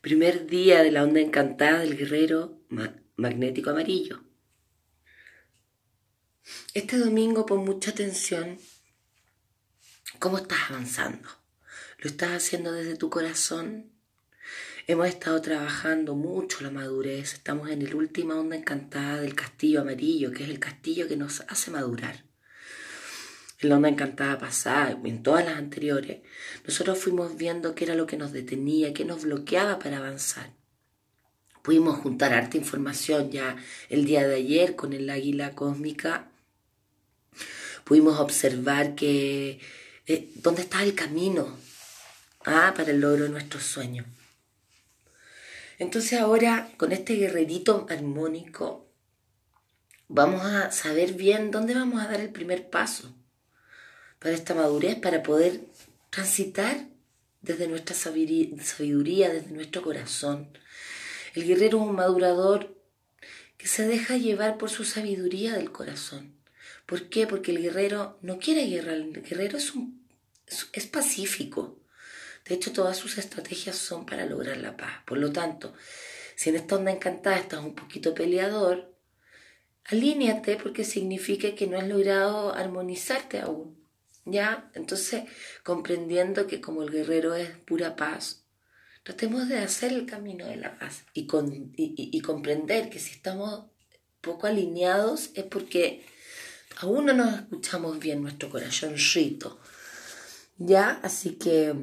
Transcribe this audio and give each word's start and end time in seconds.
Primer 0.00 0.46
día 0.46 0.82
de 0.82 0.90
la 0.90 1.04
onda 1.04 1.20
encantada 1.20 1.80
del 1.80 1.94
guerrero 1.94 2.58
magnético 3.16 3.68
amarillo. 3.68 4.24
Este 6.72 6.96
domingo 6.96 7.44
pon 7.44 7.66
mucha 7.66 7.90
atención 7.90 8.58
cómo 10.18 10.38
estás 10.38 10.70
avanzando. 10.70 11.28
¿Lo 11.98 12.08
estás 12.08 12.30
haciendo 12.30 12.72
desde 12.72 12.96
tu 12.96 13.10
corazón? 13.10 13.92
Hemos 14.86 15.06
estado 15.06 15.38
trabajando 15.42 16.14
mucho 16.14 16.62
la 16.62 16.70
madurez. 16.70 17.34
Estamos 17.34 17.68
en 17.68 17.84
la 17.84 17.94
última 17.94 18.36
onda 18.36 18.56
encantada 18.56 19.20
del 19.20 19.34
castillo 19.34 19.82
amarillo, 19.82 20.32
que 20.32 20.44
es 20.44 20.48
el 20.48 20.58
castillo 20.58 21.08
que 21.08 21.18
nos 21.18 21.42
hace 21.42 21.70
madurar 21.70 22.29
en 23.60 23.68
la 23.68 23.76
onda 23.76 23.88
encantada 23.88 24.38
pasada, 24.38 24.98
en 25.04 25.22
todas 25.22 25.44
las 25.44 25.58
anteriores, 25.58 26.22
nosotros 26.64 26.98
fuimos 26.98 27.36
viendo 27.36 27.74
qué 27.74 27.84
era 27.84 27.94
lo 27.94 28.06
que 28.06 28.16
nos 28.16 28.32
detenía, 28.32 28.94
qué 28.94 29.04
nos 29.04 29.22
bloqueaba 29.22 29.78
para 29.78 29.98
avanzar. 29.98 30.50
Pudimos 31.62 31.98
juntar 31.98 32.32
harta 32.32 32.56
información 32.56 33.30
ya 33.30 33.56
el 33.90 34.06
día 34.06 34.26
de 34.26 34.36
ayer 34.36 34.76
con 34.76 34.94
el 34.94 35.10
águila 35.10 35.54
cósmica. 35.54 36.30
Pudimos 37.84 38.18
observar 38.18 38.94
que 38.94 39.60
eh, 40.06 40.30
dónde 40.36 40.62
está 40.62 40.82
el 40.82 40.94
camino 40.94 41.58
ah, 42.46 42.72
para 42.74 42.92
el 42.92 43.00
logro 43.00 43.24
de 43.24 43.30
nuestros 43.30 43.64
sueños. 43.64 44.06
Entonces 45.78 46.18
ahora 46.18 46.70
con 46.78 46.92
este 46.92 47.16
guerrerito 47.16 47.86
armónico 47.90 48.86
vamos 50.08 50.42
a 50.46 50.72
saber 50.72 51.12
bien 51.12 51.50
dónde 51.50 51.74
vamos 51.74 52.02
a 52.02 52.08
dar 52.08 52.20
el 52.20 52.30
primer 52.30 52.70
paso 52.70 53.14
para 54.20 54.34
esta 54.34 54.54
madurez, 54.54 54.96
para 54.96 55.24
poder 55.24 55.62
transitar 56.10 56.86
desde 57.42 57.66
nuestra 57.66 57.96
sabiduría, 57.96 59.30
desde 59.30 59.50
nuestro 59.50 59.82
corazón. 59.82 60.56
El 61.34 61.46
guerrero 61.46 61.78
es 61.78 61.88
un 61.88 61.96
madurador 61.96 62.76
que 63.56 63.66
se 63.66 63.86
deja 63.86 64.16
llevar 64.16 64.58
por 64.58 64.70
su 64.70 64.84
sabiduría 64.84 65.54
del 65.54 65.72
corazón. 65.72 66.34
¿Por 66.86 67.08
qué? 67.08 67.26
Porque 67.26 67.50
el 67.52 67.62
guerrero 67.62 68.18
no 68.20 68.38
quiere 68.38 68.66
guerra, 68.66 68.94
el 68.94 69.22
guerrero 69.22 69.58
es, 69.58 69.74
un, 69.74 70.06
es 70.72 70.86
pacífico. 70.86 71.78
De 72.44 72.54
hecho, 72.54 72.72
todas 72.72 72.96
sus 72.96 73.16
estrategias 73.18 73.76
son 73.76 74.06
para 74.06 74.26
lograr 74.26 74.56
la 74.58 74.76
paz. 74.76 75.02
Por 75.06 75.18
lo 75.18 75.32
tanto, 75.32 75.72
si 76.36 76.50
en 76.50 76.56
esta 76.56 76.76
onda 76.76 76.90
encantada 76.90 77.38
estás 77.38 77.60
un 77.60 77.74
poquito 77.74 78.14
peleador, 78.14 78.92
alíñate 79.84 80.56
porque 80.56 80.84
significa 80.84 81.54
que 81.54 81.66
no 81.66 81.78
has 81.78 81.86
logrado 81.86 82.54
armonizarte 82.54 83.40
aún. 83.40 83.79
¿Ya? 84.24 84.70
Entonces, 84.74 85.24
comprendiendo 85.64 86.46
que 86.46 86.60
como 86.60 86.82
el 86.82 86.90
guerrero 86.90 87.34
es 87.34 87.50
pura 87.66 87.96
paz, 87.96 88.44
tratemos 89.02 89.48
de 89.48 89.58
hacer 89.58 89.92
el 89.92 90.06
camino 90.06 90.46
de 90.46 90.56
la 90.56 90.78
paz 90.78 91.04
y, 91.14 91.26
con, 91.26 91.72
y, 91.76 92.20
comprender 92.20 92.90
que 92.90 92.98
si 92.98 93.12
estamos 93.12 93.66
poco 94.20 94.46
alineados 94.46 95.30
es 95.34 95.44
porque 95.44 96.04
aún 96.76 97.06
no 97.06 97.14
nos 97.14 97.40
escuchamos 97.40 97.98
bien 97.98 98.22
nuestro 98.22 98.50
corazón 98.50 98.94
rito. 99.14 99.58
¿Ya? 100.58 101.00
Así 101.02 101.36
que 101.36 101.74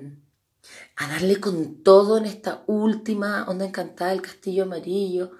a 0.95 1.08
darle 1.08 1.39
con 1.39 1.83
todo 1.83 2.17
en 2.17 2.25
esta 2.25 2.63
última 2.67 3.45
onda 3.47 3.65
encantada 3.65 4.11
del 4.11 4.21
castillo 4.21 4.63
amarillo. 4.63 5.31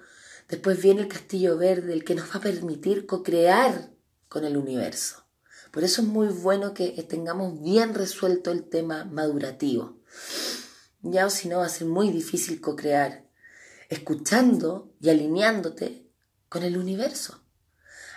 Después 0.48 0.82
viene 0.82 1.02
el 1.02 1.08
castillo 1.08 1.56
verde, 1.58 1.92
el 1.92 2.04
que 2.04 2.14
nos 2.14 2.30
va 2.30 2.36
a 2.36 2.40
permitir 2.40 3.06
co-crear 3.06 3.90
con 4.28 4.44
el 4.44 4.56
universo. 4.56 5.27
Por 5.72 5.84
eso 5.84 6.02
es 6.02 6.08
muy 6.08 6.28
bueno 6.28 6.74
que 6.74 6.90
tengamos 7.08 7.62
bien 7.62 7.94
resuelto 7.94 8.50
el 8.50 8.64
tema 8.64 9.04
madurativo. 9.04 9.98
Ya 11.02 11.26
o 11.26 11.30
si 11.30 11.48
no 11.48 11.58
va 11.58 11.66
a 11.66 11.70
ser 11.70 11.86
muy 11.86 12.10
difícil 12.10 12.60
co-crear, 12.60 13.24
escuchando 13.88 14.92
y 15.00 15.10
alineándote 15.10 16.06
con 16.48 16.62
el 16.62 16.76
universo. 16.76 17.42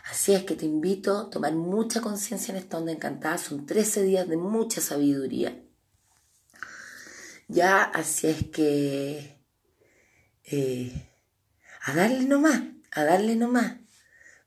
Así 0.10 0.34
es 0.34 0.44
que 0.44 0.56
te 0.56 0.66
invito 0.66 1.18
a 1.18 1.30
tomar 1.30 1.54
mucha 1.54 2.02
conciencia 2.02 2.52
en 2.52 2.58
esta 2.58 2.78
onda 2.78 2.92
encantada. 2.92 3.38
Son 3.38 3.66
13 3.66 4.04
días 4.04 4.28
de 4.28 4.38
mucha 4.38 4.82
sabiduría. 4.82 5.64
Ya, 7.48 7.84
así 7.84 8.28
es 8.28 8.48
que 8.48 9.40
eh, 10.46 11.10
a 11.84 11.94
darle 11.94 12.26
nomás, 12.26 12.62
a 12.92 13.04
darle 13.04 13.36
nomás, 13.36 13.78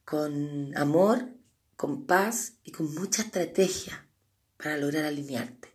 con 0.05 0.77
amor 0.77 1.29
con 1.77 2.07
paz 2.07 2.55
y 2.63 2.73
con 2.73 2.95
mucha 2.95 3.23
estrategia 3.23 4.09
para 4.57 4.77
lograr 4.77 5.05
alinearte. 5.05 5.75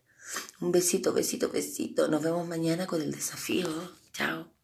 Un 0.62 0.72
besito, 0.72 1.14
besito, 1.14 1.50
besito. 1.50 2.08
Nos 2.08 2.22
vemos 2.22 2.48
mañana 2.48 2.86
con 2.88 3.02
el 3.02 3.12
desafío. 3.12 3.68
Chao. 4.14 4.59